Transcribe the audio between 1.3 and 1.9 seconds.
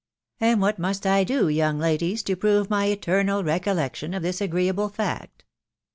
young